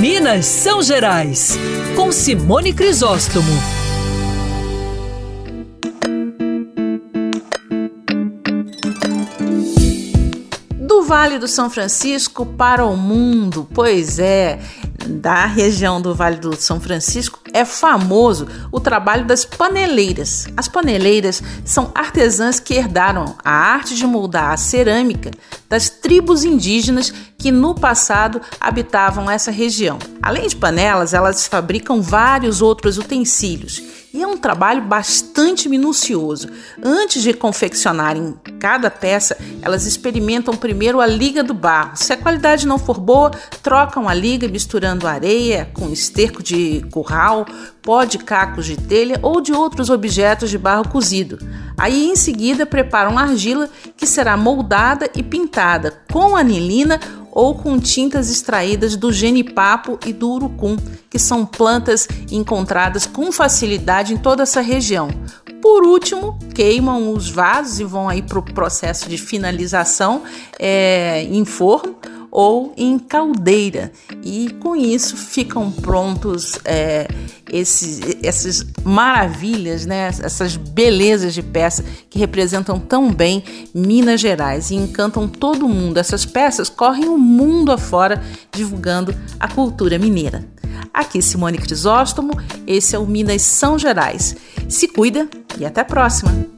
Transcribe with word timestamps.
Minas 0.00 0.46
São 0.46 0.82
Gerais, 0.82 1.58
com 1.94 2.10
Simone 2.10 2.72
Crisóstomo. 2.72 3.52
Do 10.78 11.02
Vale 11.02 11.38
do 11.38 11.46
São 11.46 11.68
Francisco 11.68 12.46
para 12.46 12.86
o 12.86 12.96
mundo, 12.96 13.68
pois 13.74 14.18
é, 14.18 14.58
da 15.06 15.46
região 15.46 16.00
do 16.00 16.14
Vale 16.14 16.36
do 16.36 16.54
São 16.60 16.80
Francisco 16.80 17.38
é 17.52 17.64
famoso 17.64 18.46
o 18.70 18.80
trabalho 18.80 19.26
das 19.26 19.44
paneleiras. 19.44 20.46
As 20.56 20.68
paneleiras 20.68 21.42
são 21.64 21.90
artesãs 21.94 22.60
que 22.60 22.74
herdaram 22.74 23.36
a 23.44 23.50
arte 23.50 23.94
de 23.94 24.06
moldar 24.06 24.52
a 24.52 24.56
cerâmica 24.56 25.30
das 25.68 25.88
tribos 25.88 26.44
indígenas 26.44 27.12
que 27.38 27.50
no 27.50 27.74
passado 27.74 28.40
habitavam 28.60 29.30
essa 29.30 29.50
região. 29.50 29.98
Além 30.22 30.46
de 30.46 30.56
panelas, 30.56 31.14
elas 31.14 31.46
fabricam 31.46 32.02
vários 32.02 32.60
outros 32.60 32.98
utensílios 32.98 33.82
e 34.12 34.22
é 34.22 34.26
um 34.26 34.36
trabalho 34.36 34.82
bastante 34.82 35.68
minucioso. 35.68 36.48
Antes 36.82 37.22
de 37.22 37.32
confeccionarem 37.32 38.34
cada 38.58 38.90
peça, 38.90 39.36
elas 39.62 39.86
experimentam 39.86 40.56
primeiro 40.56 41.00
a 41.00 41.06
liga 41.06 41.44
do 41.44 41.54
barro. 41.54 41.96
Se 41.96 42.12
a 42.12 42.16
qualidade 42.16 42.66
não 42.66 42.78
for 42.78 42.98
boa, 42.98 43.30
trocam 43.62 44.08
a 44.08 44.14
liga 44.14 44.48
misturando 44.48 44.89
areia 45.08 45.70
com 45.74 45.90
esterco 45.90 46.42
de 46.42 46.84
curral, 46.90 47.46
pó 47.82 48.04
de 48.04 48.18
cacos 48.18 48.66
de 48.66 48.76
telha 48.76 49.18
ou 49.22 49.40
de 49.40 49.52
outros 49.52 49.90
objetos 49.90 50.50
de 50.50 50.58
barro 50.58 50.88
cozido. 50.88 51.38
Aí 51.76 52.10
em 52.10 52.16
seguida 52.16 52.66
preparam 52.66 53.18
argila 53.18 53.68
que 53.96 54.06
será 54.06 54.36
moldada 54.36 55.10
e 55.14 55.22
pintada 55.22 56.02
com 56.10 56.36
anilina 56.36 57.00
ou 57.32 57.54
com 57.54 57.78
tintas 57.78 58.30
extraídas 58.30 58.96
do 58.96 59.12
genipapo 59.12 59.98
e 60.04 60.12
do 60.12 60.30
urucum, 60.30 60.76
que 61.08 61.18
são 61.18 61.46
plantas 61.46 62.08
encontradas 62.30 63.06
com 63.06 63.30
facilidade 63.30 64.12
em 64.12 64.16
toda 64.16 64.42
essa 64.42 64.60
região. 64.60 65.08
Por 65.62 65.84
último, 65.84 66.38
queimam 66.54 67.12
os 67.12 67.28
vasos 67.30 67.80
e 67.80 67.84
vão 67.84 68.08
aí 68.08 68.22
para 68.22 68.38
o 68.38 68.42
processo 68.42 69.08
de 69.08 69.18
finalização 69.18 70.22
é, 70.58 71.22
em 71.24 71.44
forno 71.44 71.99
ou 72.30 72.72
em 72.76 72.98
caldeira. 72.98 73.92
E 74.22 74.50
com 74.60 74.76
isso 74.76 75.16
ficam 75.16 75.70
prontos 75.70 76.58
é, 76.64 77.08
esses, 77.50 78.00
essas 78.22 78.66
maravilhas, 78.84 79.86
né? 79.86 80.08
essas 80.08 80.56
belezas 80.56 81.34
de 81.34 81.42
peça 81.42 81.84
que 82.08 82.18
representam 82.18 82.78
tão 82.78 83.12
bem 83.12 83.42
Minas 83.74 84.20
Gerais 84.20 84.70
e 84.70 84.74
encantam 84.74 85.26
todo 85.26 85.68
mundo. 85.68 85.98
Essas 85.98 86.24
peças 86.24 86.68
correm 86.68 87.08
o 87.08 87.18
mundo 87.18 87.72
afora 87.72 88.22
divulgando 88.52 89.14
a 89.38 89.48
cultura 89.48 89.98
mineira. 89.98 90.46
Aqui 90.92 91.22
Simone 91.22 91.58
Crisóstomo, 91.58 92.32
esse 92.66 92.96
é 92.96 92.98
o 92.98 93.06
Minas 93.06 93.42
São 93.42 93.78
Gerais. 93.78 94.36
Se 94.68 94.88
cuida 94.88 95.28
e 95.58 95.64
até 95.64 95.80
a 95.80 95.84
próxima! 95.84 96.49